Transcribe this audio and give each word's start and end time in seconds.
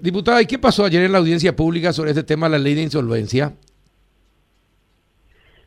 Diputada, 0.00 0.40
¿y 0.40 0.46
qué 0.46 0.60
pasó 0.60 0.84
ayer 0.84 1.02
en 1.02 1.10
la 1.10 1.18
audiencia 1.18 1.56
pública 1.56 1.92
sobre 1.92 2.10
este 2.10 2.22
tema, 2.22 2.48
la 2.48 2.56
ley 2.56 2.76
de 2.76 2.82
insolvencia? 2.82 3.54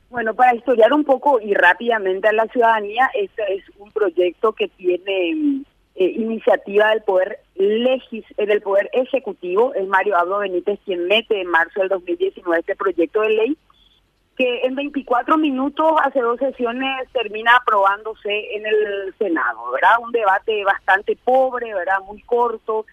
Bueno, 0.09 0.33
para 0.33 0.55
historiar 0.55 0.93
un 0.93 1.03
poco 1.03 1.41
y 1.41 1.53
rápidamente 1.53 2.29
a 2.29 2.31
la 2.31 2.45
ciudadanía, 2.45 3.11
este 3.13 3.55
es 3.55 3.63
un 3.77 3.91
proyecto 3.91 4.53
que 4.53 4.69
tiene 4.69 5.65
eh, 5.95 6.05
iniciativa 6.15 6.91
del 6.91 7.01
poder 7.01 7.39
legis 7.55 8.23
eh, 8.37 8.45
del 8.45 8.61
poder 8.61 8.89
ejecutivo, 8.93 9.73
es 9.73 9.85
Mario 9.89 10.15
Abdo 10.15 10.39
Benítez 10.39 10.79
quien 10.85 11.07
mete 11.07 11.41
en 11.41 11.47
marzo 11.47 11.81
del 11.81 11.89
2019 11.89 12.57
este 12.61 12.77
proyecto 12.77 13.19
de 13.23 13.29
ley 13.31 13.57
que 14.37 14.61
en 14.61 14.75
24 14.75 15.37
minutos 15.37 15.91
hace 16.05 16.21
dos 16.21 16.39
sesiones 16.39 17.05
termina 17.11 17.57
aprobándose 17.57 18.55
en 18.55 18.65
el 18.65 19.13
Senado, 19.19 19.71
¿verdad? 19.73 19.99
Un 20.01 20.13
debate 20.13 20.63
bastante 20.63 21.17
pobre, 21.21 21.73
¿verdad? 21.73 21.99
Muy 22.07 22.21
corto, 22.21 22.85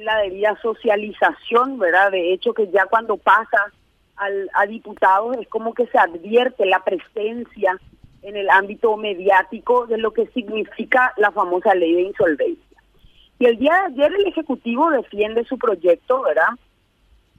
la 0.00 0.18
debida 0.18 0.58
socialización, 0.60 1.78
¿verdad? 1.78 2.10
De 2.10 2.32
hecho 2.32 2.52
que 2.54 2.68
ya 2.70 2.86
cuando 2.86 3.16
pasa 3.16 3.72
al, 4.16 4.50
a 4.54 4.66
diputados 4.66 5.36
es 5.38 5.48
como 5.48 5.74
que 5.74 5.86
se 5.86 5.98
advierte 5.98 6.66
la 6.66 6.82
presencia 6.82 7.78
en 8.22 8.36
el 8.36 8.48
ámbito 8.48 8.96
mediático 8.96 9.86
de 9.86 9.98
lo 9.98 10.12
que 10.12 10.26
significa 10.28 11.12
la 11.16 11.30
famosa 11.30 11.74
ley 11.74 11.94
de 11.94 12.02
insolvencia. 12.02 12.78
Y 13.38 13.46
el 13.46 13.58
día 13.58 13.72
de 13.72 14.04
ayer 14.04 14.14
el 14.18 14.26
Ejecutivo 14.26 14.90
defiende 14.90 15.44
su 15.44 15.58
proyecto, 15.58 16.22
¿verdad? 16.22 16.48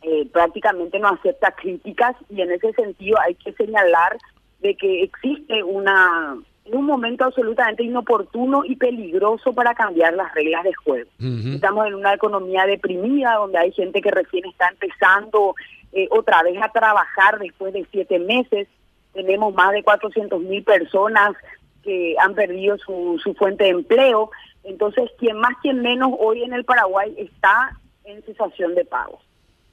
Eh, 0.02 0.30
prácticamente 0.31 1.00
no 1.00 1.08
acepta 1.08 1.52
críticas 1.52 2.16
y 2.30 2.42
en 2.42 2.52
ese 2.52 2.73
sentido 2.73 3.17
hay 3.20 3.34
que 3.36 3.53
señalar 3.53 4.17
de 4.59 4.76
que 4.76 5.03
existe 5.03 5.64
una 5.64 6.38
en 6.66 6.76
un 6.76 6.86
momento 6.86 7.24
absolutamente 7.24 7.84
inoportuno 7.84 8.66
y 8.66 8.76
peligroso 8.76 9.54
para 9.54 9.76
cambiar 9.76 10.14
las 10.16 10.34
reglas 10.34 10.64
de 10.64 10.73
juego. 10.73 11.10
Estamos 11.20 11.86
en 11.88 11.94
una 11.94 12.14
economía 12.14 12.66
deprimida 12.66 13.36
donde 13.36 13.60
hay 13.60 13.72
gente 13.72 14.02
que 14.02 14.10
recién 14.10 14.46
está 14.46 14.70
empezando 14.70 15.56
eh, 15.94 16.08
otra 16.09 16.42
vez 16.42 16.59
a 16.62 16.70
trabajar 16.70 17.38
después 17.40 17.72
de 17.73 17.86
siete 17.92 18.17
meses. 18.17 18.67
Tenemos 19.14 19.54
más 19.54 19.73
de 19.73 19.84
400 19.84 20.42
mil 20.42 20.64
personas 20.64 21.36
que 21.84 22.16
han 22.20 22.34
perdido 22.34 22.78
su, 22.80 23.20
su 23.23 23.36
fuente 23.36 23.66
de 23.66 23.70
empleo. 23.70 24.32
Entonces, 24.64 25.11
quien 25.20 25.38
más, 25.38 25.56
quien 25.61 25.84
menos 25.84 26.14
hoy 26.20 26.42
en 26.42 26.54
el 26.54 26.66
Paraguay 26.66 27.14
está 27.16 27.80
en 28.06 28.23
cesación 28.23 28.73
de 28.73 28.86
pagos. 28.86 29.22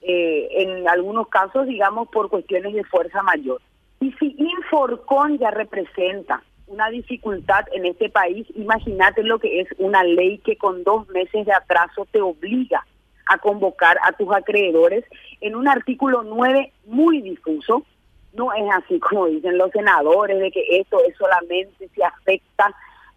Eh, 0.03 0.49
en 0.57 0.87
algunos 0.89 1.29
casos, 1.29 1.67
digamos, 1.67 2.09
por 2.09 2.29
cuestiones 2.29 2.75
de 2.75 2.85
fuerza 2.85 3.23
mayor. 3.23 3.63
Y 4.01 4.13
si 4.13 4.35
Inforcon 4.37 5.39
ya 5.39 5.51
representa 5.51 6.43
una 6.67 6.89
dificultad 6.91 7.67
en 7.73 7.87
este 7.87 8.09
país, 8.09 8.47
imagínate 8.55 9.23
lo 9.23 9.39
que 9.39 9.61
es 9.61 9.69
una 9.79 10.03
ley 10.05 10.39
que 10.39 10.57
con 10.57 10.85
dos 10.85 11.09
meses 11.09 11.47
de 11.47 11.53
atraso 11.53 12.07
te 12.11 12.21
obliga 12.21 12.85
a 13.27 13.39
convocar 13.39 13.99
a 14.03 14.13
tus 14.13 14.33
acreedores 14.33 15.05
en 15.41 15.57
un 15.57 15.69
artículo 15.69 16.23
9 16.23 16.73
muy 16.87 17.21
difuso. 17.23 17.85
No 18.33 18.53
es 18.53 18.65
así 18.73 18.99
como 18.99 19.27
dicen 19.27 19.59
los 19.59 19.71
senadores, 19.71 20.39
de 20.39 20.51
que 20.51 20.65
esto 20.71 20.99
es 21.07 21.17
solamente 21.17 21.89
si 21.95 22.03
afecta, 22.03 22.75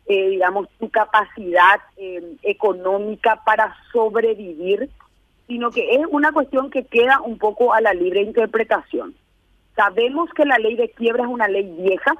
eh, 0.07 0.29
digamos, 0.29 0.67
tu 0.79 0.89
capacidad 0.89 1.79
eh, 1.97 2.35
económica 2.43 3.41
para 3.45 3.75
sobrevivir, 3.91 4.89
sino 5.47 5.71
que 5.71 5.95
es 5.95 6.01
una 6.09 6.31
cuestión 6.31 6.69
que 6.69 6.85
queda 6.85 7.21
un 7.21 7.37
poco 7.37 7.73
a 7.73 7.81
la 7.81 7.93
libre 7.93 8.21
interpretación. 8.21 9.15
Sabemos 9.75 10.29
que 10.33 10.45
la 10.45 10.57
ley 10.57 10.75
de 10.75 10.89
quiebra 10.89 11.23
es 11.23 11.29
una 11.29 11.47
ley 11.47 11.69
vieja, 11.77 12.13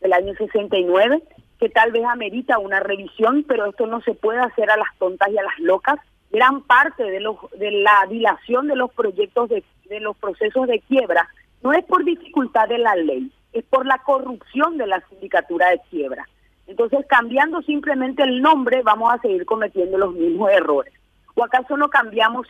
del 0.00 0.12
año 0.12 0.34
69, 0.34 1.22
que 1.58 1.68
tal 1.68 1.92
vez 1.92 2.04
amerita 2.04 2.58
una 2.58 2.80
revisión, 2.80 3.44
pero 3.48 3.66
esto 3.66 3.86
no 3.86 4.00
se 4.02 4.14
puede 4.14 4.40
hacer 4.40 4.70
a 4.70 4.76
las 4.76 4.96
tontas 4.98 5.28
y 5.30 5.38
a 5.38 5.42
las 5.42 5.58
locas. 5.58 5.98
Gran 6.30 6.62
parte 6.62 7.04
de, 7.04 7.20
los, 7.20 7.36
de 7.58 7.70
la 7.70 8.04
dilación 8.08 8.66
de 8.66 8.76
los 8.76 8.92
proyectos 8.92 9.48
de, 9.48 9.64
de 9.88 10.00
los 10.00 10.16
procesos 10.16 10.66
de 10.66 10.80
quiebra 10.80 11.28
no 11.62 11.72
es 11.72 11.84
por 11.84 12.04
dificultad 12.04 12.68
de 12.68 12.78
la 12.78 12.94
ley, 12.94 13.30
es 13.52 13.64
por 13.64 13.86
la 13.86 13.98
corrupción 13.98 14.76
de 14.76 14.86
la 14.86 15.02
sindicatura 15.08 15.70
de 15.70 15.80
quiebra. 15.90 16.28
Entonces, 16.66 17.06
cambiando 17.08 17.62
simplemente 17.62 18.22
el 18.22 18.42
nombre, 18.42 18.82
vamos 18.82 19.12
a 19.12 19.18
seguir 19.18 19.46
cometiendo 19.46 19.98
los 19.98 20.14
mismos 20.14 20.50
errores. 20.50 20.92
¿O 21.34 21.44
acaso 21.44 21.76
no 21.76 21.88
cambiamos 21.88 22.46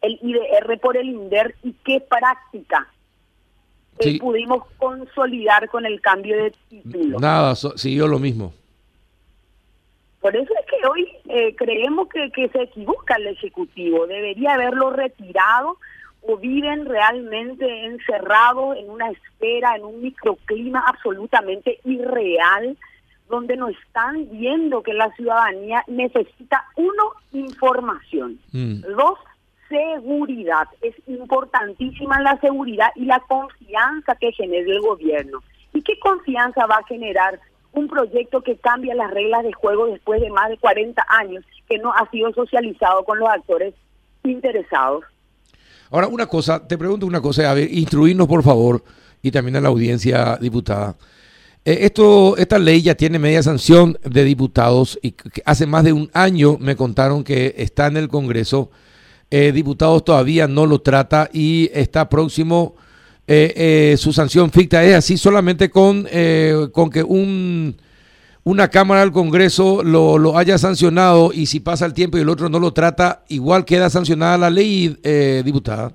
el 0.00 0.18
IDR 0.22 0.78
por 0.80 0.96
el 0.96 1.08
INDER 1.08 1.54
y 1.62 1.72
qué 1.84 2.00
práctica 2.00 2.88
pudimos 4.20 4.64
consolidar 4.78 5.68
con 5.68 5.86
el 5.86 6.00
cambio 6.00 6.36
de 6.36 6.52
título. 6.68 7.20
Nada, 7.20 7.54
siguió 7.54 8.06
lo 8.06 8.18
mismo. 8.18 8.52
Por 10.20 10.36
eso 10.36 10.52
es 10.60 10.66
que 10.66 10.88
hoy 10.88 11.08
eh, 11.28 11.54
creemos 11.56 12.08
que, 12.08 12.30
que 12.30 12.48
se 12.48 12.62
equivoca 12.62 13.16
el 13.16 13.26
Ejecutivo. 13.28 14.06
Debería 14.06 14.54
haberlo 14.54 14.90
retirado 14.90 15.78
o 16.22 16.36
viven 16.36 16.86
realmente 16.86 17.84
encerrados 17.84 18.76
en 18.76 18.88
una 18.88 19.10
esfera, 19.10 19.74
en 19.74 19.84
un 19.84 20.00
microclima 20.00 20.84
absolutamente 20.86 21.80
irreal, 21.84 22.76
donde 23.28 23.56
no 23.56 23.68
están 23.68 24.28
viendo 24.30 24.82
que 24.82 24.94
la 24.94 25.10
ciudadanía 25.14 25.82
necesita, 25.88 26.64
uno, 26.76 27.12
información, 27.32 28.38
mm. 28.52 28.82
dos, 28.96 29.18
seguridad. 29.72 30.68
Es 30.82 30.94
importantísima 31.06 32.20
la 32.20 32.38
seguridad 32.40 32.88
y 32.94 33.06
la 33.06 33.20
confianza 33.20 34.14
que 34.20 34.32
genere 34.32 34.70
el 34.70 34.80
gobierno. 34.80 35.42
¿Y 35.72 35.82
qué 35.82 35.98
confianza 35.98 36.66
va 36.66 36.76
a 36.76 36.86
generar 36.86 37.40
un 37.72 37.88
proyecto 37.88 38.42
que 38.42 38.56
cambia 38.56 38.94
las 38.94 39.10
reglas 39.10 39.44
de 39.44 39.52
juego 39.52 39.86
después 39.86 40.20
de 40.20 40.30
más 40.30 40.50
de 40.50 40.58
40 40.58 41.04
años 41.08 41.44
que 41.68 41.78
no 41.78 41.92
ha 41.92 42.08
sido 42.10 42.32
socializado 42.32 43.04
con 43.04 43.18
los 43.18 43.28
actores 43.28 43.74
interesados? 44.24 45.04
Ahora, 45.90 46.06
una 46.06 46.26
cosa, 46.26 46.66
te 46.66 46.76
pregunto 46.76 47.06
una 47.06 47.20
cosa, 47.20 47.50
a 47.50 47.54
ver, 47.54 47.72
instruirnos 47.72 48.26
por 48.26 48.42
favor, 48.42 48.82
y 49.22 49.30
también 49.30 49.56
a 49.56 49.60
la 49.60 49.68
audiencia 49.68 50.36
diputada. 50.40 50.96
Eh, 51.64 51.78
esto, 51.82 52.36
esta 52.36 52.58
ley 52.58 52.82
ya 52.82 52.94
tiene 52.94 53.18
media 53.18 53.42
sanción 53.42 53.96
de 54.02 54.24
diputados 54.24 54.98
y 55.00 55.14
hace 55.44 55.66
más 55.66 55.84
de 55.84 55.92
un 55.92 56.10
año 56.12 56.58
me 56.58 56.74
contaron 56.76 57.22
que 57.22 57.54
está 57.56 57.86
en 57.86 57.96
el 57.96 58.08
Congreso 58.08 58.70
eh, 59.34 59.50
diputados 59.50 60.04
todavía 60.04 60.46
no 60.46 60.66
lo 60.66 60.80
trata 60.80 61.30
y 61.32 61.70
está 61.72 62.06
próximo 62.10 62.74
eh, 63.26 63.54
eh, 63.56 63.96
su 63.96 64.12
sanción 64.12 64.50
ficta. 64.50 64.84
Es 64.84 64.94
así 64.94 65.16
solamente 65.16 65.70
con, 65.70 66.06
con 66.70 66.90
que 66.90 67.02
un, 67.02 67.74
una 68.44 68.68
Cámara 68.68 69.00
del 69.00 69.10
Congreso 69.10 69.82
lo, 69.82 70.18
lo, 70.18 70.36
haya 70.36 70.58
sancionado 70.58 71.32
y 71.32 71.46
si 71.46 71.60
pasa 71.60 71.86
el 71.86 71.94
tiempo 71.94 72.18
y 72.18 72.20
el 72.20 72.28
otro 72.28 72.50
no 72.50 72.58
lo 72.58 72.74
trata, 72.74 73.22
igual 73.28 73.64
queda 73.64 73.88
sancionada 73.88 74.36
la 74.36 74.50
ley, 74.50 74.98
diputada. 75.42 75.92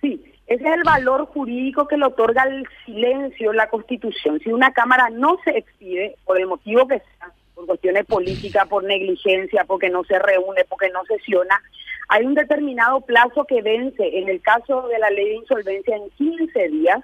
Sí, 0.00 0.22
ese 0.46 0.68
es 0.68 0.72
el 0.72 0.84
valor 0.84 1.26
jurídico 1.26 1.88
que 1.88 1.96
le 1.96 2.06
otorga 2.06 2.44
el 2.44 2.64
silencio 2.86 3.52
la 3.52 3.68
Constitución. 3.68 4.38
Si 4.38 4.50
una 4.50 4.72
Cámara 4.72 5.10
no 5.10 5.36
se 5.42 5.58
expide, 5.58 6.14
por 6.24 6.38
el 6.38 6.46
motivo 6.46 6.86
que 6.86 6.98
sea, 6.98 7.32
por 7.54 7.66
cuestiones 7.66 8.04
políticas, 8.06 8.66
por 8.68 8.84
negligencia, 8.84 9.64
porque 9.64 9.90
no 9.90 10.04
se 10.04 10.18
reúne, 10.18 10.64
porque 10.68 10.90
no 10.90 11.04
sesiona, 11.04 11.60
hay 12.08 12.24
un 12.24 12.34
determinado 12.34 13.00
plazo 13.00 13.44
que 13.44 13.62
vence. 13.62 14.18
En 14.18 14.28
el 14.28 14.40
caso 14.40 14.88
de 14.88 14.98
la 14.98 15.10
ley 15.10 15.28
de 15.30 15.36
insolvencia 15.36 15.96
en 15.96 16.10
15 16.10 16.68
días, 16.68 17.00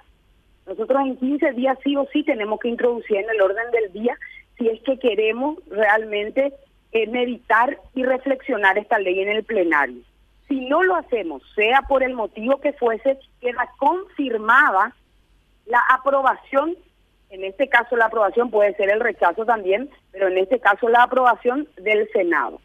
nosotros 0.65 1.01
en 1.01 1.17
15 1.17 1.53
días 1.53 1.77
sí 1.83 1.95
o 1.95 2.07
sí 2.13 2.23
tenemos 2.23 2.59
que 2.59 2.69
introducir 2.69 3.17
en 3.17 3.29
el 3.29 3.41
orden 3.41 3.71
del 3.71 3.91
día 3.91 4.17
si 4.57 4.67
es 4.67 4.79
que 4.81 4.99
queremos 4.99 5.57
realmente 5.69 6.53
eh, 6.91 7.07
meditar 7.07 7.79
y 7.95 8.03
reflexionar 8.03 8.77
esta 8.77 8.99
ley 8.99 9.21
en 9.21 9.29
el 9.29 9.43
plenario. 9.43 10.01
Si 10.47 10.59
no 10.59 10.83
lo 10.83 10.95
hacemos, 10.95 11.41
sea 11.55 11.81
por 11.83 12.03
el 12.03 12.13
motivo 12.13 12.59
que 12.59 12.73
fuese, 12.73 13.17
queda 13.39 13.69
confirmada 13.77 14.93
la 15.65 15.81
aprobación, 15.89 16.75
en 17.31 17.43
este 17.43 17.67
caso 17.67 17.95
la 17.95 18.05
aprobación 18.05 18.51
puede 18.51 18.75
ser 18.75 18.89
el 18.89 18.99
rechazo 18.99 19.45
también, 19.45 19.89
pero 20.11 20.27
en 20.27 20.37
este 20.37 20.59
caso 20.59 20.87
la 20.89 21.03
aprobación 21.03 21.67
del 21.77 22.07
Senado. 22.11 22.61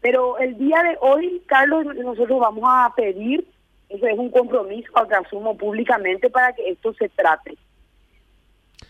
Pero 0.00 0.38
el 0.38 0.56
día 0.58 0.82
de 0.82 0.96
hoy, 1.00 1.42
Carlos, 1.46 1.84
nosotros 1.84 2.38
vamos 2.38 2.64
a 2.66 2.92
pedir, 2.94 3.46
eso 3.88 4.06
es 4.06 4.18
un 4.18 4.30
compromiso 4.30 4.92
que 5.08 5.14
asumo 5.14 5.56
públicamente 5.56 6.30
para 6.30 6.52
que 6.52 6.68
esto 6.68 6.92
se 6.94 7.08
trate. 7.08 7.56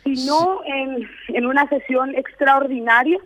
Si 0.05 0.27
no, 0.27 0.63
en, 0.65 1.09
en 1.29 1.47
una 1.47 1.69
sesión 1.69 2.15
extraordinaria, 2.17 3.19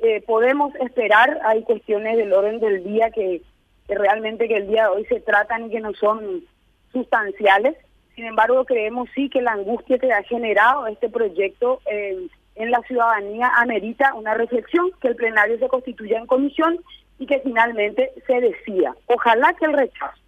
eh, 0.00 0.22
podemos 0.26 0.74
esperar, 0.76 1.40
hay 1.44 1.62
cuestiones 1.62 2.16
del 2.16 2.32
orden 2.32 2.60
del 2.60 2.84
día 2.84 3.10
que, 3.10 3.42
realmente 3.88 4.46
que 4.46 4.58
el 4.58 4.68
día 4.68 4.82
de 4.82 4.88
hoy 4.88 5.04
se 5.06 5.20
tratan 5.20 5.66
y 5.66 5.70
que 5.70 5.80
no 5.80 5.92
son 5.94 6.44
sustanciales. 6.92 7.76
Sin 8.18 8.26
embargo, 8.26 8.64
creemos 8.64 9.08
sí 9.14 9.30
que 9.30 9.40
la 9.40 9.52
angustia 9.52 9.96
que 9.96 10.12
ha 10.12 10.24
generado 10.24 10.88
este 10.88 11.08
proyecto 11.08 11.80
eh, 11.88 12.26
en 12.56 12.70
la 12.72 12.82
ciudadanía 12.82 13.48
amerita 13.54 14.12
una 14.14 14.34
reflexión, 14.34 14.90
que 15.00 15.06
el 15.06 15.14
plenario 15.14 15.56
se 15.60 15.68
constituya 15.68 16.18
en 16.18 16.26
comisión 16.26 16.80
y 17.20 17.26
que 17.26 17.38
finalmente 17.38 18.10
se 18.26 18.40
decía, 18.40 18.92
ojalá 19.06 19.54
que 19.54 19.66
el 19.66 19.72
rechazo. 19.72 20.20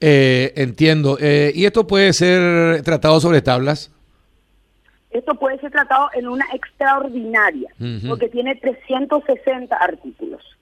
Eh, 0.00 0.52
entiendo. 0.54 1.18
Eh, 1.20 1.50
¿Y 1.52 1.64
esto 1.64 1.84
puede 1.84 2.12
ser 2.12 2.82
tratado 2.82 3.18
sobre 3.18 3.42
tablas? 3.42 3.92
Esto 5.10 5.34
puede 5.34 5.58
ser 5.58 5.72
tratado 5.72 6.10
en 6.14 6.28
una 6.28 6.46
extraordinaria, 6.54 7.70
porque 8.06 8.28
tiene 8.28 8.54
360 8.54 9.74
artículos. 9.74 10.57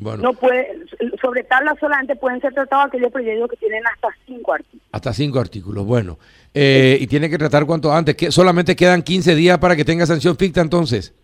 Bueno. 0.00 0.22
No 0.22 0.32
puede, 0.32 0.86
sobre 1.20 1.44
tabla 1.44 1.76
solamente 1.78 2.16
pueden 2.16 2.40
ser 2.40 2.54
tratados 2.54 2.86
aquellos 2.86 3.12
proyectos 3.12 3.50
que 3.50 3.56
tienen 3.56 3.86
hasta 3.86 4.08
cinco 4.26 4.54
artículos. 4.54 4.86
Hasta 4.92 5.12
cinco 5.12 5.38
artículos, 5.38 5.84
bueno. 5.84 6.18
Eh, 6.54 6.96
y 6.98 7.06
tiene 7.06 7.28
que 7.28 7.36
tratar 7.36 7.66
cuanto 7.66 7.92
antes. 7.92 8.16
que 8.16 8.32
Solamente 8.32 8.74
quedan 8.74 9.02
15 9.02 9.34
días 9.34 9.58
para 9.58 9.76
que 9.76 9.84
tenga 9.84 10.06
sanción 10.06 10.36
ficta 10.36 10.62
entonces. 10.62 11.14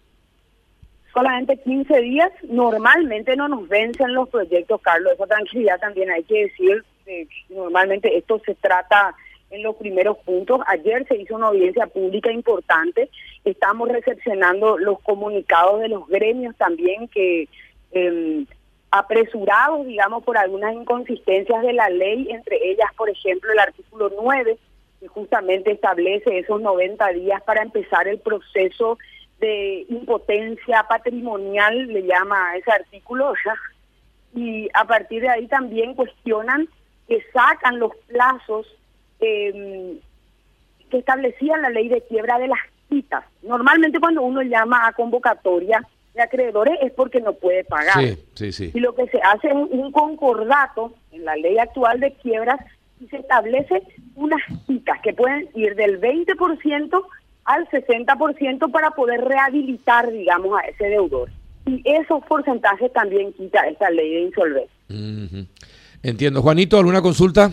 Solamente 1.14 1.56
15 1.56 2.00
días. 2.02 2.30
Normalmente 2.50 3.34
no 3.34 3.48
nos 3.48 3.66
vencen 3.66 4.12
los 4.12 4.28
proyectos, 4.28 4.80
Carlos. 4.82 5.14
Esa 5.14 5.26
tranquilidad 5.26 5.80
también 5.80 6.10
hay 6.10 6.22
que 6.24 6.44
decir. 6.44 6.84
normalmente 7.48 8.14
esto 8.16 8.42
se 8.44 8.54
trata 8.56 9.14
en 9.48 9.62
los 9.62 9.76
primeros 9.76 10.18
puntos. 10.18 10.60
Ayer 10.66 11.06
se 11.08 11.16
hizo 11.16 11.34
una 11.34 11.46
audiencia 11.46 11.86
pública 11.86 12.30
importante. 12.30 13.08
Estamos 13.44 13.88
recepcionando 13.88 14.76
los 14.76 15.00
comunicados 15.00 15.80
de 15.80 15.88
los 15.88 16.06
gremios 16.08 16.54
también 16.56 17.08
que 17.08 17.48
eh, 17.92 18.44
apresurados, 18.98 19.86
digamos, 19.86 20.24
por 20.24 20.38
algunas 20.38 20.74
inconsistencias 20.74 21.62
de 21.62 21.72
la 21.72 21.88
ley, 21.88 22.28
entre 22.30 22.56
ellas, 22.70 22.90
por 22.96 23.10
ejemplo, 23.10 23.52
el 23.52 23.58
artículo 23.58 24.10
9, 24.20 24.58
que 25.00 25.08
justamente 25.08 25.72
establece 25.72 26.38
esos 26.38 26.60
90 26.60 27.08
días 27.08 27.42
para 27.42 27.62
empezar 27.62 28.08
el 28.08 28.18
proceso 28.18 28.98
de 29.40 29.84
impotencia 29.88 30.84
patrimonial, 30.88 31.88
le 31.88 32.02
llama 32.02 32.56
ese 32.56 32.72
artículo, 32.72 33.34
y 34.34 34.68
a 34.74 34.84
partir 34.84 35.22
de 35.22 35.28
ahí 35.28 35.46
también 35.46 35.94
cuestionan 35.94 36.68
que 37.08 37.22
sacan 37.32 37.78
los 37.78 37.94
plazos 38.08 38.66
eh, 39.20 39.98
que 40.90 40.98
establecía 40.98 41.56
la 41.58 41.70
ley 41.70 41.88
de 41.88 42.02
quiebra 42.02 42.38
de 42.38 42.48
las 42.48 42.58
citas. 42.88 43.24
Normalmente 43.42 44.00
cuando 44.00 44.22
uno 44.22 44.42
llama 44.42 44.86
a 44.86 44.92
convocatoria, 44.92 45.86
de 46.16 46.22
acreedores 46.22 46.74
es 46.82 46.92
porque 46.92 47.20
no 47.20 47.34
puede 47.34 47.64
pagar. 47.64 48.02
Y 48.02 48.80
lo 48.80 48.94
que 48.94 49.06
se 49.08 49.18
hace 49.18 49.48
es 49.48 49.54
un 49.54 49.92
concordato 49.92 50.92
en 51.12 51.24
la 51.24 51.36
ley 51.36 51.58
actual 51.58 52.00
de 52.00 52.12
quiebras 52.14 52.58
y 53.00 53.06
se 53.08 53.18
establece 53.18 53.82
unas 54.14 54.40
citas 54.66 54.98
que 55.02 55.12
pueden 55.12 55.48
ir 55.54 55.76
del 55.76 56.00
20% 56.00 57.02
al 57.44 57.68
60% 57.68 58.70
para 58.72 58.90
poder 58.90 59.20
rehabilitar, 59.20 60.10
digamos, 60.10 60.58
a 60.58 60.66
ese 60.66 60.88
deudor. 60.88 61.30
Y 61.66 61.82
esos 61.84 62.24
porcentajes 62.24 62.92
también 62.92 63.32
quita 63.32 63.60
esta 63.68 63.90
ley 63.90 64.14
de 64.14 64.20
insolvencia. 64.22 65.46
Entiendo. 66.02 66.42
Juanito, 66.42 66.78
¿alguna 66.78 67.02
consulta? 67.02 67.50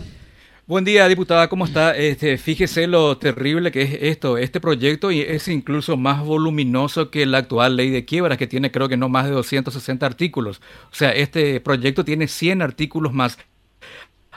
Buen 0.66 0.86
día, 0.86 1.06
diputada, 1.08 1.48
¿cómo 1.50 1.66
está? 1.66 1.94
Este, 1.94 2.38
fíjese 2.38 2.86
lo 2.86 3.18
terrible 3.18 3.70
que 3.70 3.82
es 3.82 3.98
esto. 4.00 4.38
Este 4.38 4.60
proyecto 4.60 5.10
es 5.10 5.46
incluso 5.48 5.98
más 5.98 6.24
voluminoso 6.24 7.10
que 7.10 7.26
la 7.26 7.36
actual 7.36 7.76
ley 7.76 7.90
de 7.90 8.06
quiebras, 8.06 8.38
que 8.38 8.46
tiene 8.46 8.70
creo 8.70 8.88
que 8.88 8.96
no 8.96 9.10
más 9.10 9.26
de 9.26 9.32
260 9.32 10.06
artículos. 10.06 10.62
O 10.90 10.94
sea, 10.94 11.10
este 11.10 11.60
proyecto 11.60 12.02
tiene 12.02 12.28
100 12.28 12.62
artículos 12.62 13.12
más. 13.12 13.36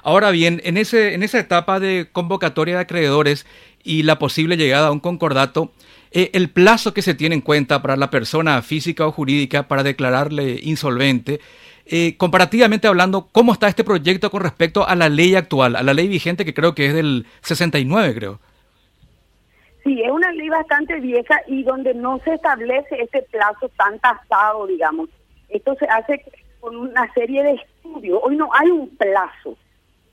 Ahora 0.04 0.32
bien, 0.32 0.60
en, 0.66 0.76
ese, 0.76 1.14
en 1.14 1.24
esa 1.24 1.40
etapa 1.40 1.80
de 1.80 2.10
convocatoria 2.12 2.76
de 2.76 2.82
acreedores 2.82 3.46
y 3.82 4.04
la 4.04 4.20
posible 4.20 4.58
llegada 4.58 4.90
a 4.90 4.92
un 4.92 5.00
concordato, 5.00 5.72
eh, 6.12 6.32
el 6.34 6.50
plazo 6.50 6.94
que 6.94 7.04
se 7.04 7.14
tiene 7.14 7.36
en 7.36 7.42
cuenta 7.42 7.82
para 7.82 7.96
la 7.96 8.10
persona 8.12 8.62
física 8.64 9.08
o 9.08 9.14
jurídica 9.14 9.70
para 9.70 9.84
declararle 9.84 10.60
insolvente 10.62 11.40
eh, 11.90 12.18
comparativamente 12.18 12.88
hablando, 12.88 13.28
¿cómo 13.32 13.54
está 13.54 13.68
este 13.68 13.84
proyecto 13.84 14.30
con 14.30 14.42
respecto 14.42 14.88
a 14.88 14.96
la 14.96 15.10
ley 15.10 15.36
actual, 15.36 15.76
a 15.76 15.84
la 15.84 15.94
ley 15.94 16.08
vigente 16.08 16.46
que 16.46 16.54
creo 16.54 16.76
que 16.76 16.88
es 16.88 16.94
del 16.94 17.26
69, 17.42 18.14
creo? 18.16 18.40
Sí, 19.84 20.02
es 20.02 20.12
una 20.12 20.32
ley 20.34 20.50
bastante 20.50 21.00
vieja 21.00 21.40
y 21.48 21.64
donde 21.64 21.94
no 21.94 22.20
se 22.26 22.34
establece 22.34 23.02
ese 23.02 23.22
plazo 23.32 23.70
tan 23.78 24.00
tasado, 24.00 24.68
digamos. 24.68 25.10
Esto 25.50 25.76
se 25.76 25.86
hace 25.86 26.24
con 26.60 26.76
una 26.76 27.12
serie 27.14 27.44
de 27.44 27.54
estudios. 27.54 28.20
Hoy 28.22 28.36
no 28.36 28.50
hay 28.54 28.70
un 28.70 28.90
plazo 28.98 29.58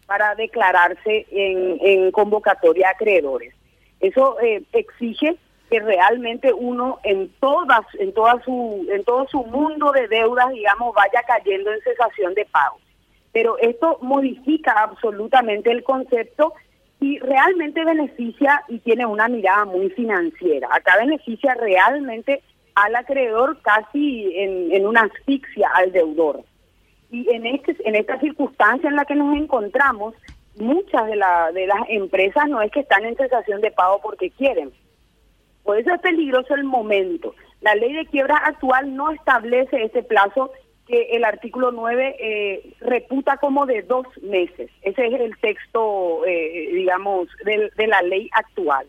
para 0.06 0.34
declararse 0.36 1.26
en, 1.30 1.78
en 1.80 2.10
convocatoria 2.12 2.88
a 2.88 2.92
acreedores. 2.92 3.52
Eso 4.00 4.38
eh, 4.40 4.62
exige 4.72 5.36
que 5.70 5.80
realmente 5.80 6.52
uno 6.52 7.00
en 7.04 7.30
todas 7.40 7.80
en 7.98 8.12
toda 8.12 8.40
su 8.44 8.86
en 8.90 9.02
todo 9.04 9.26
su 9.28 9.44
mundo 9.44 9.92
de 9.92 10.08
deudas 10.08 10.50
digamos 10.50 10.94
vaya 10.94 11.22
cayendo 11.26 11.72
en 11.72 11.80
cesación 11.80 12.34
de 12.34 12.44
pago 12.46 12.78
pero 13.34 13.58
esto 13.58 13.98
modifica 14.00 14.72
absolutamente 14.72 15.70
el 15.70 15.82
concepto 15.82 16.54
y 17.00 17.18
realmente 17.18 17.84
beneficia 17.84 18.62
y 18.68 18.78
tiene 18.78 19.04
una 19.04 19.28
mirada 19.28 19.64
muy 19.64 19.90
financiera. 19.90 20.68
Acá 20.70 20.96
beneficia 20.98 21.52
realmente 21.54 22.42
al 22.76 22.94
acreedor 22.94 23.60
casi 23.60 24.32
en, 24.36 24.72
en 24.72 24.86
una 24.86 25.02
asfixia 25.02 25.68
al 25.74 25.92
deudor. 25.92 26.44
Y 27.10 27.28
en 27.34 27.44
este 27.46 27.76
en 27.84 27.96
esta 27.96 28.18
circunstancia 28.20 28.88
en 28.88 28.96
la 28.96 29.04
que 29.04 29.16
nos 29.16 29.36
encontramos 29.36 30.14
muchas 30.56 31.06
de, 31.06 31.16
la, 31.16 31.50
de 31.52 31.66
las 31.66 31.82
empresas 31.88 32.48
no 32.48 32.62
es 32.62 32.70
que 32.70 32.80
están 32.80 33.04
en 33.04 33.16
cesación 33.16 33.60
de 33.60 33.72
pago 33.72 34.00
porque 34.00 34.30
quieren 34.30 34.72
por 35.64 35.78
eso 35.78 35.92
es 35.92 36.00
peligroso 36.00 36.54
el 36.54 36.64
momento. 36.64 37.34
La 37.60 37.74
ley 37.74 37.92
de 37.94 38.06
quiebra 38.06 38.36
actual 38.36 38.94
no 38.94 39.10
establece 39.10 39.84
ese 39.84 40.02
plazo 40.02 40.52
que 40.86 41.16
el 41.16 41.24
artículo 41.24 41.72
9 41.72 42.16
eh, 42.18 42.74
reputa 42.80 43.38
como 43.38 43.64
de 43.64 43.82
dos 43.82 44.06
meses. 44.22 44.70
Ese 44.82 45.06
es 45.06 45.20
el 45.20 45.36
texto, 45.38 46.24
eh, 46.26 46.68
digamos, 46.72 47.28
de, 47.44 47.86
la 47.86 48.02
ley 48.02 48.28
actual. 48.32 48.86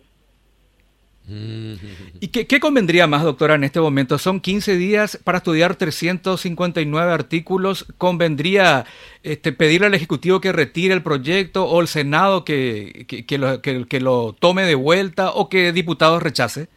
¿Y 1.28 2.28
qué, 2.28 2.60
convendría 2.60 3.08
más, 3.08 3.24
doctora, 3.24 3.56
en 3.56 3.64
este 3.64 3.80
momento? 3.80 4.18
Son 4.20 4.40
15 4.40 4.76
días 4.76 5.20
para 5.24 5.40
estudiar 5.40 5.76
359 5.76 7.12
artículos. 7.12 7.86
¿Convendría 7.98 8.86
este, 9.24 9.52
pedirle 9.52 9.88
al 9.88 9.96
Ejecutivo 9.96 10.40
que 10.40 10.52
retire 10.52 10.94
el 10.94 11.02
proyecto 11.02 11.66
o 11.66 11.82
el 11.82 11.88
Senado 11.88 12.46
que, 12.46 13.06
que, 13.08 13.38
lo, 13.40 13.62
que, 13.62 14.00
lo, 14.00 14.34
tome 14.34 14.64
de 14.64 14.76
vuelta 14.76 15.32
o 15.32 15.50
que 15.50 15.72
diputados 15.72 16.22
rechace? 16.22 16.68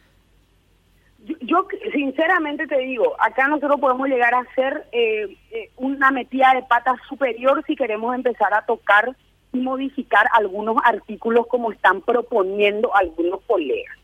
Yo, 1.41 1.67
sinceramente 1.91 2.65
te 2.65 2.79
digo, 2.79 3.15
acá 3.19 3.47
nosotros 3.47 3.79
podemos 3.79 4.07
llegar 4.07 4.33
a 4.33 4.39
hacer 4.39 4.87
eh, 4.91 5.37
eh, 5.51 5.69
una 5.77 6.09
metida 6.09 6.53
de 6.55 6.63
pata 6.63 6.95
superior 7.07 7.63
si 7.67 7.75
queremos 7.75 8.15
empezar 8.15 8.51
a 8.55 8.65
tocar 8.65 9.15
y 9.53 9.59
modificar 9.59 10.27
algunos 10.33 10.77
artículos 10.83 11.45
como 11.47 11.71
están 11.71 12.01
proponiendo 12.01 12.95
algunos 12.95 13.41
colegas. 13.45 13.98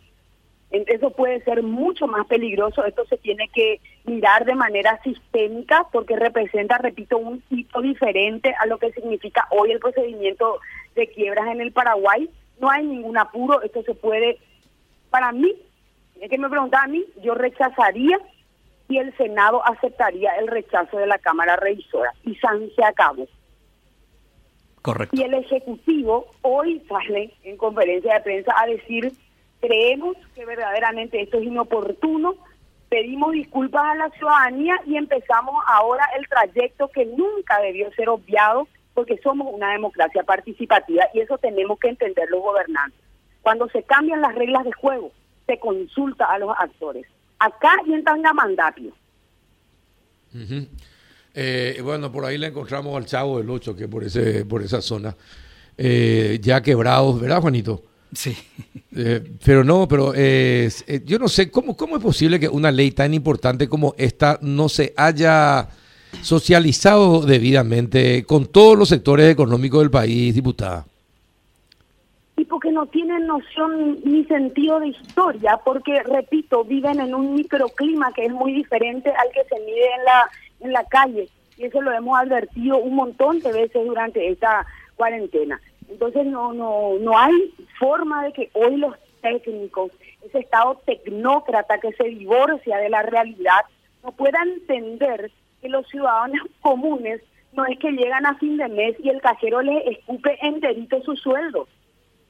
Eso 0.88 1.12
puede 1.12 1.42
ser 1.44 1.63
mucho 1.63 2.07
más 2.07 2.25
peligroso. 2.27 2.83
Esto 2.83 3.06
se 3.06 3.18
tiene 3.18 3.48
que 3.50 3.80
mirar 4.06 4.45
de 4.45 4.56
manera 4.56 5.00
sistémica 5.04 5.88
porque 5.92 6.16
representa, 6.16 6.77
repito, 6.77 7.18
un 7.18 7.44
hito 7.50 7.81
diferente 7.81 8.54
a 8.60 8.66
lo 8.66 8.77
que 8.77 8.92
significa 8.92 9.47
hoy 9.52 9.71
el 9.71 9.80
procedimiento 9.80 10.59
de 10.95 11.07
quiebras 11.07 11.47
en 11.47 11.61
el 11.61 11.71
Paraguay. 11.71 12.30
No 12.59 12.69
hay 12.69 12.85
ningún 12.85 13.18
apuro. 13.18 13.61
Esto 13.61 13.83
se 13.83 13.94
puede, 13.94 14.38
para 15.09 15.31
mí, 15.31 15.54
es 16.19 16.30
que 16.30 16.38
me 16.38 16.49
preguntaba 16.49 16.83
a 16.83 16.88
mí, 16.88 17.06
yo 17.23 17.35
rechazaría 17.35 18.19
y 18.88 18.97
el 18.97 19.16
Senado 19.18 19.66
aceptaría 19.66 20.35
el 20.35 20.47
rechazo 20.47 20.97
de 20.97 21.07
la 21.07 21.19
Cámara 21.19 21.56
Revisora. 21.56 22.11
Y 22.23 22.35
San 22.35 22.69
se 22.76 22.83
acabó. 22.83 23.28
Correcto. 24.81 25.16
Y 25.16 25.23
el 25.23 25.33
Ejecutivo 25.33 26.28
hoy 26.44 26.83
sale 26.88 27.33
en 27.44 27.57
conferencia 27.57 28.14
de 28.16 28.21
prensa 28.21 28.54
a 28.56 28.68
decir 28.68 29.11
creemos 29.66 30.16
que 30.36 30.45
verdaderamente 30.45 31.22
esto 31.22 31.38
es 31.38 31.45
inoportuno, 31.45 32.36
pedimos 32.90 33.31
disculpas 33.31 33.84
a 33.84 33.95
la 33.95 34.10
ciudadanía 34.12 34.76
y 34.86 34.95
empezamos 34.95 35.56
ahora 35.68 36.06
el 36.18 36.28
trayecto 36.28 36.90
que 36.90 37.06
nunca 37.06 37.60
debió 37.62 37.92
ser 37.94 38.10
obviado 38.10 38.68
porque 38.94 39.18
somos 39.24 39.48
una 39.52 39.72
democracia 39.72 40.24
participativa 40.24 41.06
y 41.14 41.19
eso 41.19 41.38
tenemos 41.38 41.80
que 41.80 41.90
entender 41.90 42.30
los 42.30 42.42
gobernantes. 42.42 43.00
Cuando 43.42 43.68
se 43.69 43.84
cambian 43.84 44.22
las 44.22 44.36
reglas 44.36 44.64
de 44.64 44.72
juego, 44.72 45.12
se 45.45 45.60
consulta 45.60 46.26
a 46.26 46.40
los 46.40 46.56
actores. 46.57 47.06
Acá 47.40 47.74
y 47.86 47.94
en 47.94 48.04
Tangamandapio. 48.04 48.94
Eh, 51.34 51.80
bueno, 51.84 52.12
por 52.12 52.26
ahí 52.26 52.38
le 52.38 52.48
encontramos 52.48 52.95
al 52.95 53.06
Chavo 53.06 53.40
del 53.40 53.50
Ocho, 53.50 53.76
que 53.76 53.88
por 53.88 54.04
ese 54.04 54.45
por 54.45 54.62
esa 54.62 54.81
zona, 54.81 55.16
eh, 55.78 56.40
ya 56.42 56.62
quebrados, 56.62 57.19
¿verdad, 57.19 57.42
Juanito? 57.42 57.84
Sí. 58.14 58.35
Eh, 58.95 59.21
pero 59.44 59.64
no, 59.64 59.88
pero 59.88 60.14
eh, 60.16 60.69
yo 61.06 61.19
no 61.19 61.28
sé, 61.28 61.52
¿cómo, 61.52 61.76
¿cómo 61.76 61.97
es 61.97 62.04
posible 62.04 62.40
que 62.40 62.47
una 62.47 62.71
ley 62.71 62.92
tan 62.92 63.14
importante 63.14 63.68
como 63.68 63.94
esta 63.97 64.40
no 64.42 64.69
se 64.69 64.94
haya 64.95 65.68
socializado 66.21 67.21
debidamente 67.21 68.24
con 68.26 68.45
todos 68.45 68.78
los 68.78 68.90
sectores 68.90 69.30
económicos 69.31 69.81
del 69.81 69.92
país, 69.92 70.33
diputada? 70.33 70.85
Y 72.38 72.45
porque 72.45 72.71
no 72.71 72.85
tienen 72.85 73.28
noción 73.28 74.00
ni 74.04 74.26
sentido 74.26 74.80
de 74.80 74.90
historia, 74.90 75.59
porque, 75.64 76.04
repito, 76.04 76.64
viven 76.64 77.00
en 77.00 77.14
un 77.16 77.35
microclima 77.35 78.12
que 78.14 78.26
es 78.26 78.31
muy 78.31 78.54
diferente 78.54 79.09
al 79.09 79.28
que 79.33 79.44
se 79.50 79.59
mide 79.66 79.85
en 79.97 80.06
la, 80.06 80.30
en 80.62 80.74
la 80.74 80.83
calle. 80.85 81.30
Y 81.57 81.66
eso 81.66 81.81
lo 81.81 81.92
hemos 81.94 82.18
advertido 82.19 82.78
un 82.78 82.95
montón 82.95 83.40
de 83.40 83.52
veces 83.54 83.85
durante 83.85 84.30
esta 84.30 84.66
cuarentena. 84.95 85.59
Entonces 85.89 86.25
no, 86.25 86.54
no, 86.54 86.94
no 86.99 87.18
hay 87.18 87.54
forma 87.80 88.23
de 88.23 88.33
que 88.33 88.49
hoy 88.54 88.77
los 88.77 88.95
técnicos, 89.21 89.92
ese 90.23 90.39
Estado 90.39 90.81
tecnócrata 90.85 91.80
que 91.80 91.94
se 91.94 92.06
divorcia 92.06 92.77
de 92.77 92.89
la 92.89 93.01
realidad, 93.01 93.65
no 94.04 94.11
puedan 94.11 94.49
entender 94.49 95.31
que 95.61 95.69
los 95.69 95.87
ciudadanos 95.87 96.42
comunes 96.61 97.21
no 97.54 97.65
es 97.65 97.80
que 97.80 97.92
llegan 97.92 98.25
a 98.25 98.37
fin 98.37 98.57
de 98.57 98.68
mes 98.68 98.95
y 98.99 99.09
el 99.09 99.21
cajero 99.21 99.61
les 99.61 99.85
escupe 99.87 100.37
enterito 100.42 101.01
su 101.01 101.15
sueldo. 101.15 101.68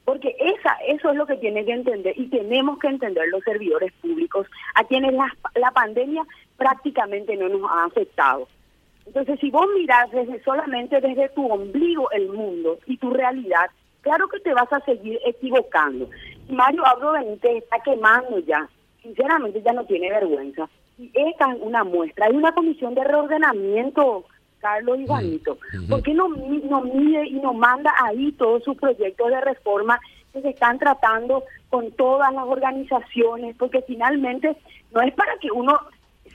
Porque 0.04 0.36
esa, 0.38 0.76
eso 0.86 1.10
es 1.10 1.16
lo 1.16 1.26
que 1.26 1.36
tienen 1.36 1.66
que 1.66 1.72
entender 1.72 2.14
y 2.16 2.28
tenemos 2.28 2.78
que 2.78 2.86
entender 2.86 3.26
los 3.28 3.42
servidores 3.42 3.92
públicos, 3.94 4.46
a 4.76 4.84
quienes 4.84 5.12
la, 5.12 5.36
la 5.56 5.72
pandemia 5.72 6.24
prácticamente 6.56 7.36
no 7.36 7.48
nos 7.48 7.68
ha 7.68 7.86
afectado. 7.86 8.46
Entonces, 9.06 9.38
si 9.40 9.50
vos 9.50 9.66
mirás 9.74 10.10
desde, 10.10 10.42
solamente 10.42 11.00
desde 11.00 11.28
tu 11.30 11.46
ombligo 11.46 12.10
el 12.10 12.28
mundo 12.28 12.78
y 12.86 12.96
tu 12.96 13.10
realidad, 13.10 13.70
claro 14.00 14.28
que 14.28 14.40
te 14.40 14.52
vas 14.52 14.72
a 14.72 14.80
seguir 14.80 15.18
equivocando. 15.24 16.08
Y 16.48 16.52
Mario 16.52 16.84
Abdo 16.86 17.12
Benítez 17.12 17.62
está 17.62 17.78
quemando 17.80 18.38
ya, 18.40 18.68
sinceramente 19.02 19.62
ya 19.62 19.72
no 19.72 19.84
tiene 19.84 20.10
vergüenza. 20.10 20.68
Y 20.98 21.10
esta 21.14 21.52
es 21.52 21.58
una 21.60 21.84
muestra. 21.84 22.26
Hay 22.26 22.34
una 22.34 22.52
comisión 22.52 22.94
de 22.94 23.04
reordenamiento, 23.04 24.24
Carlos 24.60 24.98
y 24.98 25.04
mm. 25.04 25.88
¿Por 25.88 26.02
qué 26.02 26.14
no, 26.14 26.28
no 26.28 26.80
mide 26.80 27.26
y 27.26 27.34
no 27.34 27.52
manda 27.52 27.92
ahí 28.02 28.32
todos 28.32 28.64
sus 28.64 28.76
proyectos 28.76 29.28
de 29.28 29.40
reforma 29.40 30.00
que 30.32 30.40
se 30.40 30.48
están 30.50 30.78
tratando 30.78 31.44
con 31.68 31.92
todas 31.92 32.32
las 32.32 32.44
organizaciones? 32.44 33.54
Porque 33.56 33.82
finalmente 33.82 34.56
no 34.92 35.02
es 35.02 35.14
para 35.14 35.36
que 35.38 35.50
uno 35.52 35.78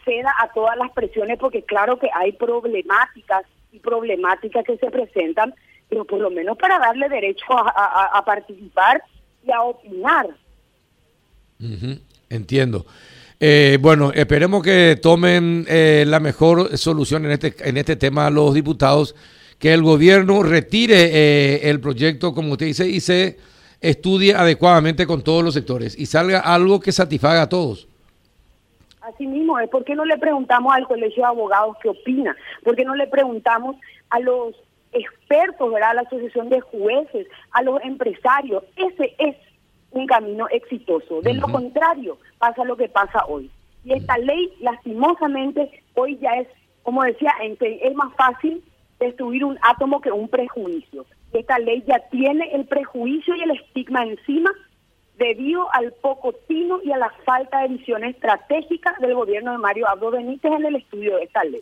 ceda 0.04 0.34
a 0.40 0.52
todas 0.52 0.78
las 0.78 0.92
presiones, 0.92 1.38
porque 1.40 1.64
claro 1.64 1.98
que 1.98 2.10
hay 2.14 2.32
problemáticas 2.34 3.44
y 3.72 3.80
problemáticas 3.80 4.66
que 4.66 4.78
se 4.78 4.90
presentan, 4.90 5.54
pero 5.90 6.06
por 6.06 6.20
lo 6.20 6.30
menos 6.30 6.58
para 6.58 6.80
darle 6.80 7.10
derecho 7.10 7.46
a, 7.50 8.24
participar 8.26 9.04
y 9.46 9.52
a 9.52 9.62
opinar. 9.62 10.28
Entiendo. 12.30 12.86
Eh, 13.40 13.78
bueno, 13.82 14.12
esperemos 14.14 14.62
que 14.62 15.00
tomen 15.02 15.66
eh, 15.68 16.06
la 16.08 16.20
mejor 16.20 16.78
solución 16.78 17.26
en 17.26 17.32
este, 17.32 17.56
en 17.68 17.78
este 17.78 17.96
tema 17.96 18.30
los 18.30 18.54
diputados, 18.54 19.16
que 19.58 19.74
el 19.74 19.82
gobierno 19.82 20.44
retire 20.44 21.10
eh, 21.12 21.70
el 21.70 21.80
proyecto, 21.80 22.34
como 22.34 22.54
usted 22.54 22.68
dice, 22.68 22.88
y 22.88 23.00
se 23.00 23.38
estudie 23.82 24.36
adecuadamente 24.36 25.08
con 25.08 25.24
todos 25.24 25.44
los 25.44 25.56
sectores 25.56 25.98
y 25.98 26.06
salga 26.06 26.40
algo 26.40 26.80
que 26.80 26.92
satisfaga 26.92 27.44
a 27.44 27.50
todos. 27.50 27.88
Así 29.02 29.26
mismo 29.26 29.60
es, 29.60 29.70
¿por 29.70 29.84
qué 29.84 29.96
no 29.96 30.06
le 30.06 30.18
preguntamos 30.18 30.74
al 30.74 30.88
Colegio 30.88 31.24
de 31.24 31.30
Abogados 31.30 31.76
qué 31.82 31.90
opina? 31.90 32.36
¿Por 32.64 32.76
qué 32.76 32.86
no 32.86 32.96
le 32.96 33.08
preguntamos 33.08 33.76
a 34.10 34.20
los 34.20 34.56
expertos, 34.92 35.72
¿verdad? 35.72 35.92
a 35.92 35.94
la 35.96 36.02
Asociación 36.02 36.50
de 36.50 36.62
Jueces, 36.62 37.28
a 37.52 37.64
los 37.64 37.82
empresarios? 37.84 38.64
Ese 38.76 39.16
es 39.18 39.36
un 39.90 40.06
camino 40.06 40.48
exitoso. 40.50 41.22
De 41.22 41.34
lo 41.34 41.48
contrario, 41.48 42.18
pasa 42.38 42.64
lo 42.64 42.78
que 42.78 42.90
pasa 42.90 43.26
hoy. 43.28 43.50
Y 43.84 43.94
esta 43.94 44.18
ley, 44.20 44.54
lastimosamente, 44.60 45.84
hoy 45.96 46.18
ya 46.20 46.36
es, 46.36 46.48
como 46.84 47.04
decía, 47.04 47.34
es 47.42 47.96
más 47.96 48.14
fácil 48.16 48.64
destruir 49.00 49.44
un 49.44 49.58
átomo 49.64 50.00
que 50.00 50.12
un 50.12 50.30
prejuicio. 50.30 51.06
Esta 51.34 51.58
ley 51.58 51.84
ya 51.88 52.00
tiene 52.12 52.54
el 52.54 52.66
prejuicio 52.66 53.36
y 53.36 53.42
el 53.42 53.52
estigma 53.52 54.04
encima 54.04 54.52
debido 55.22 55.72
al 55.74 55.94
poco 55.94 56.34
tino 56.48 56.80
y 56.84 56.92
a 56.92 56.98
la 56.98 57.12
falta 57.24 57.62
de 57.62 57.70
visión 57.70 58.04
estratégica 58.04 58.96
del 59.00 59.14
gobierno 59.14 59.52
de 59.52 59.60
Mario 59.60 59.88
Abdo 59.88 60.10
Benítez 60.10 60.52
en 60.52 60.66
el 60.66 60.76
estudio 60.76 61.18
de 61.18 61.24
esta 61.24 61.44
ley. 61.44 61.62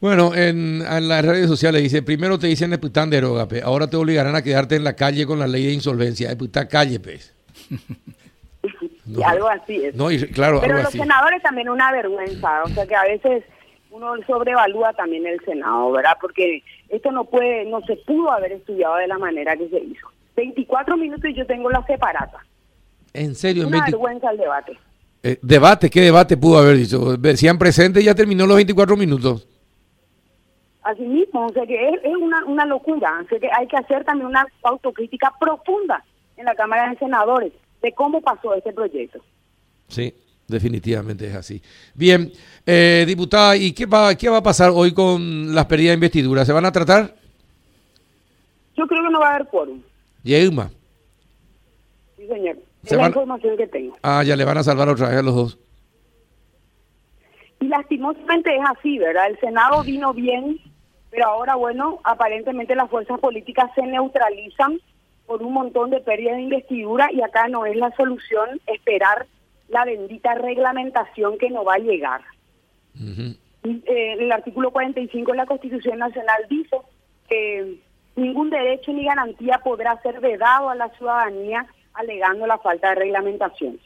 Bueno, 0.00 0.34
en, 0.34 0.78
las 0.78 1.24
redes 1.24 1.48
sociales 1.48 1.82
dice, 1.82 2.02
primero 2.02 2.38
te 2.38 2.46
dicen 2.46 2.72
Epután 2.72 3.10
de 3.10 3.18
Erogape, 3.18 3.60
ahora 3.62 3.90
te 3.90 3.96
obligarán 3.96 4.34
a 4.34 4.42
quedarte 4.42 4.76
en 4.76 4.84
la 4.84 4.94
calle 4.94 5.26
con 5.26 5.38
la 5.38 5.46
ley 5.46 5.66
de 5.66 5.72
insolvencia. 5.72 6.30
Epután 6.30 6.68
calle, 6.68 7.00
pues. 7.00 7.34
y 9.06 9.22
algo 9.22 9.48
así 9.48 9.84
es. 9.84 9.94
No, 9.94 10.06
claro, 10.32 10.60
Pero 10.62 10.82
los 10.82 10.92
senadores 10.92 11.42
también 11.42 11.68
una 11.68 11.92
vergüenza, 11.92 12.62
o 12.62 12.68
sea 12.68 12.86
que 12.86 12.94
a 12.94 13.02
veces 13.02 13.44
uno 13.90 14.14
sobrevalúa 14.26 14.94
también 14.94 15.26
el 15.26 15.40
Senado, 15.44 15.90
¿verdad? 15.90 16.16
Porque 16.20 16.62
esto 16.88 17.10
no 17.12 17.24
puede, 17.24 17.66
no 17.66 17.80
se 17.82 17.96
pudo 17.96 18.30
haber 18.30 18.52
estudiado 18.52 18.96
de 18.96 19.08
la 19.08 19.18
manera 19.18 19.56
que 19.56 19.68
se 19.68 19.80
hizo. 19.80 20.08
24 20.38 20.96
minutos 20.96 21.28
y 21.28 21.34
yo 21.34 21.44
tengo 21.46 21.68
la 21.68 21.84
separata. 21.84 22.38
¿En 23.12 23.34
serio? 23.34 23.66
Una 23.66 23.84
vergüenza 23.84 24.30
el 24.30 24.38
debate. 24.38 24.78
Eh, 25.22 25.38
¿Debate? 25.42 25.90
¿Qué 25.90 26.00
debate 26.00 26.36
pudo 26.36 26.58
haber 26.58 26.76
dicho? 26.76 27.16
Decían 27.16 27.58
presente 27.58 28.00
y 28.00 28.04
ya 28.04 28.14
terminó 28.14 28.46
los 28.46 28.56
24 28.56 28.96
minutos. 28.96 29.48
Así 30.82 31.02
mismo, 31.02 31.46
o 31.46 31.52
sea 31.52 31.66
que 31.66 31.88
es, 31.88 32.16
una, 32.16 32.44
una 32.44 32.64
locura. 32.64 33.20
O 33.24 33.28
sea 33.28 33.40
que 33.40 33.50
hay 33.52 33.66
que 33.66 33.76
hacer 33.76 34.04
también 34.04 34.28
una 34.28 34.46
autocrítica 34.62 35.32
profunda 35.40 36.04
en 36.36 36.44
la 36.44 36.54
Cámara 36.54 36.88
de 36.90 36.98
Senadores 36.98 37.52
de 37.82 37.92
cómo 37.92 38.20
pasó 38.20 38.54
este 38.54 38.72
proyecto. 38.72 39.18
Sí, 39.88 40.14
definitivamente 40.46 41.26
es 41.26 41.34
así. 41.34 41.60
Bien, 41.94 42.30
eh, 42.64 43.04
diputada, 43.06 43.56
¿y 43.56 43.72
qué 43.72 43.86
va, 43.86 44.14
qué 44.14 44.28
va 44.28 44.38
a 44.38 44.42
pasar 44.42 44.70
hoy 44.72 44.94
con 44.94 45.52
las 45.52 45.66
pérdidas 45.66 45.90
de 45.90 45.94
investidura? 45.94 46.44
¿Se 46.44 46.52
van 46.52 46.64
a 46.64 46.72
tratar? 46.72 47.16
Yo 48.76 48.86
creo 48.86 49.02
que 49.02 49.10
no 49.10 49.18
va 49.18 49.30
a 49.30 49.34
haber 49.34 49.48
quórum. 49.48 49.82
¿Y 50.22 50.34
Euma? 50.34 50.70
Sí, 52.16 52.26
señor. 52.26 52.56
Es 52.84 52.92
la 52.92 53.06
información 53.06 53.56
que 53.56 53.66
tengo. 53.66 53.96
Ah, 54.02 54.22
ya 54.24 54.36
le 54.36 54.44
van 54.44 54.58
a 54.58 54.62
salvar 54.62 54.88
otra 54.88 55.08
vez 55.08 55.18
a 55.18 55.22
los 55.22 55.34
dos. 55.34 55.58
Y 57.60 57.66
lastimosamente 57.66 58.54
es 58.54 58.62
así, 58.76 58.98
¿verdad? 58.98 59.28
El 59.28 59.38
Senado 59.40 59.82
vino 59.82 60.14
bien, 60.14 60.58
pero 61.10 61.26
ahora, 61.26 61.56
bueno, 61.56 62.00
aparentemente 62.04 62.74
las 62.74 62.88
fuerzas 62.88 63.18
políticas 63.18 63.70
se 63.74 63.82
neutralizan 63.82 64.80
por 65.26 65.42
un 65.42 65.52
montón 65.52 65.90
de 65.90 66.00
pérdidas 66.00 66.36
de 66.36 66.42
investidura 66.42 67.08
y 67.12 67.20
acá 67.20 67.48
no 67.48 67.66
es 67.66 67.76
la 67.76 67.90
solución 67.96 68.60
esperar 68.66 69.26
la 69.68 69.84
bendita 69.84 70.34
reglamentación 70.34 71.36
que 71.36 71.50
no 71.50 71.64
va 71.64 71.74
a 71.74 71.78
llegar. 71.78 72.22
Eh, 72.98 74.16
el 74.18 74.32
artículo 74.32 74.70
45 74.70 75.32
de 75.32 75.36
la 75.36 75.46
Constitución 75.46 75.98
Nacional 75.98 76.46
dice 76.48 76.78
que 77.28 77.78
ningún 78.18 78.50
derecho 78.50 78.92
ni 78.92 79.04
garantía 79.04 79.60
podrá 79.62 80.00
ser 80.02 80.20
vedado 80.20 80.68
a 80.68 80.74
la 80.74 80.88
ciudadanía 80.90 81.66
alegando 81.94 82.46
la 82.46 82.58
falta 82.58 82.90
de 82.90 82.94
reglamentación. 82.96 83.78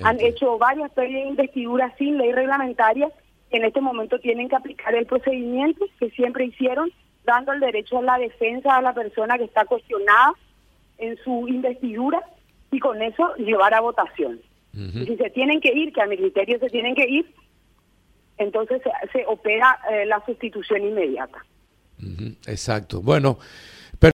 Han 0.00 0.20
hecho 0.20 0.58
varias 0.58 0.90
pérdidas 0.92 1.24
de 1.24 1.30
investidura 1.30 1.94
sin 1.98 2.18
ley 2.18 2.32
reglamentaria 2.32 3.10
que 3.50 3.56
en 3.56 3.64
este 3.64 3.80
momento 3.80 4.18
tienen 4.18 4.48
que 4.48 4.56
aplicar 4.56 4.94
el 4.94 5.06
procedimiento 5.06 5.86
que 5.98 6.10
siempre 6.10 6.44
hicieron, 6.44 6.92
dando 7.24 7.52
el 7.52 7.60
derecho 7.60 7.98
a 7.98 8.02
la 8.02 8.18
defensa 8.18 8.76
a 8.76 8.82
la 8.82 8.92
persona 8.92 9.38
que 9.38 9.44
está 9.44 9.64
cuestionada 9.64 10.32
en 10.98 11.16
su 11.18 11.48
investidura 11.48 12.22
y 12.70 12.78
con 12.78 13.00
eso 13.02 13.34
llevar 13.36 13.74
a 13.74 13.80
votación. 13.80 14.40
y 14.74 15.06
si 15.06 15.16
se 15.16 15.30
tienen 15.30 15.60
que 15.60 15.72
ir, 15.72 15.92
que 15.92 16.02
a 16.02 16.06
mi 16.06 16.16
criterio 16.16 16.58
se 16.58 16.68
tienen 16.68 16.94
que 16.94 17.08
ir, 17.08 17.34
entonces 18.36 18.82
se, 19.12 19.24
opera 19.26 19.78
eh, 19.90 20.06
la 20.06 20.24
sustitución 20.24 20.84
inmediata. 20.84 21.44
Exacto. 22.46 23.02
Bueno. 23.02 23.38